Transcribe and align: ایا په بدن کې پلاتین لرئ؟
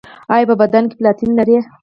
ایا 0.33 0.47
په 0.49 0.55
بدن 0.61 0.83
کې 0.89 0.95
پلاتین 0.99 1.31
لرئ؟ 1.37 1.57